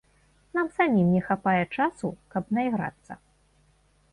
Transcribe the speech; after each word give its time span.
Нам 0.57 0.69
самім 0.77 1.11
не 1.17 1.21
хапае 1.27 1.61
часу, 1.81 2.07
каб 2.37 2.43
найграцца. 2.59 3.13